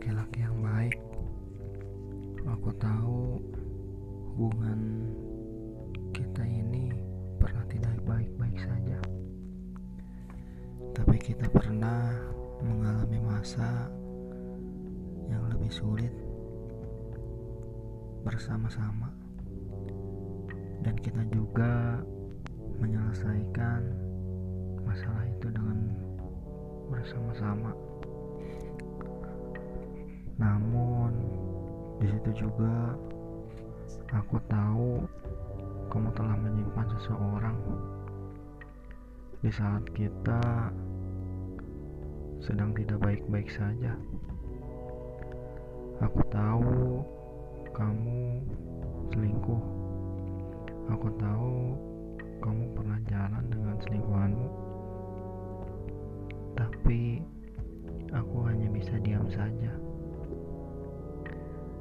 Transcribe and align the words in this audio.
laki-laki 0.00 0.40
yang 0.40 0.56
baik. 0.64 0.96
Aku 2.48 2.72
tahu 2.80 3.36
hubungan 4.32 5.12
kita 6.16 6.40
ini 6.40 6.88
pernah 7.36 7.60
tidak 7.68 8.00
baik-baik 8.08 8.56
saja. 8.64 8.96
Tapi 10.96 11.16
kita 11.20 11.52
pernah 11.52 12.16
mengalami 12.64 13.20
masa 13.20 13.92
yang 15.28 15.44
lebih 15.52 15.68
sulit 15.68 16.16
bersama-sama. 18.24 19.12
Dan 20.80 20.96
kita 20.96 21.28
juga 21.28 22.00
menyelesaikan 22.80 23.84
masalah 24.80 25.28
itu 25.28 25.52
dengan 25.52 25.92
bersama-sama. 26.88 27.76
Namun 30.40 31.12
di 32.00 32.08
situ 32.08 32.48
juga 32.48 32.96
aku 34.08 34.40
tahu 34.48 35.04
kamu 35.92 36.08
telah 36.16 36.36
menyimpan 36.40 36.86
seseorang 36.96 37.58
di 39.44 39.50
saat 39.52 39.84
kita 39.92 40.72
sedang 42.40 42.72
tidak 42.72 42.96
baik-baik 43.04 43.52
saja. 43.52 43.92
Aku 46.00 46.20
tahu 46.32 47.04
kamu 47.76 48.40
selingkuh. 49.12 49.62
Aku 50.88 51.08
tahu 51.20 51.52
kamu 52.40 52.64
pernah 52.72 52.98
jalan 53.04 53.44
dengan 53.52 53.76
selingkuhanmu. 53.84 54.48
Tapi 56.56 57.20
aku 58.12 58.36
hanya 58.48 58.68
bisa 58.72 58.96
diam 59.04 59.28
saja. 59.28 59.89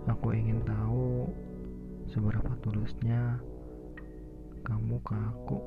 Aku 0.09 0.33
ingin 0.33 0.57
tahu 0.65 1.29
seberapa 2.09 2.49
tulusnya 2.65 3.37
kamu 4.65 4.97
ke 5.05 5.13
aku. 5.13 5.59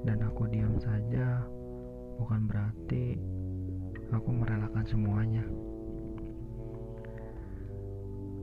Dan 0.00 0.24
aku 0.24 0.48
diam 0.48 0.80
saja 0.80 1.44
bukan 2.16 2.48
berarti 2.48 3.20
aku 4.08 4.28
merelakan 4.32 4.84
semuanya. 4.88 5.44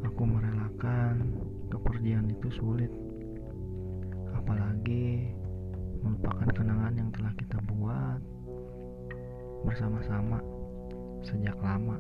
Aku 0.05 0.22
merelakan 0.22 1.33
kepergian 1.73 2.30
itu 2.30 2.53
sulit. 2.53 2.94
Apalagi 4.38 5.33
melupakan 6.05 6.45
kenangan 6.53 6.94
yang 6.94 7.09
telah 7.09 7.33
kita 7.33 7.58
buat 7.73 8.22
bersama-sama 9.66 10.38
sejak 11.25 11.58
lama. 11.58 11.97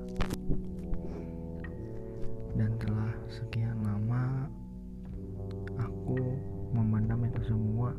Dan 2.55 2.71
telah 2.79 3.11
sekian 3.27 3.83
lama 3.83 4.47
aku 5.75 6.19
memendam 6.71 7.23
itu 7.27 7.51
semua. 7.51 7.91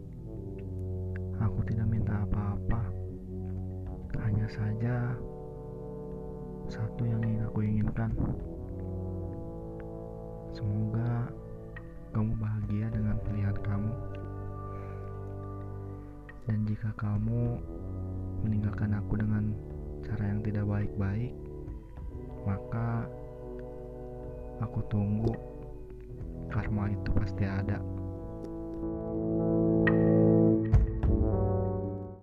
Aku 1.45 1.61
tidak 1.69 1.87
minta 1.93 2.25
apa-apa. 2.25 2.83
Hanya 4.25 4.49
saja 4.49 5.13
satu 6.67 7.05
yang 7.05 7.21
ingin 7.23 7.45
aku 7.47 7.61
inginkan. 7.63 8.11
Semoga 10.57 11.29
kamu 12.17 12.33
bahagia 12.41 12.87
dengan 12.89 13.17
pilihan 13.29 13.57
kamu. 13.61 13.93
Dan 16.47 16.59
jika 16.65 16.91
kamu 16.97 17.61
meninggalkan 18.47 18.95
aku 18.97 19.19
dengan 19.21 19.53
cara 20.07 20.25
yang 20.31 20.41
tidak 20.41 20.65
baik-baik, 20.65 21.35
aku 24.61 24.81
tunggu 24.89 25.33
karma 26.49 26.89
itu 26.89 27.11
pasti 27.13 27.45
ada. 27.45 27.81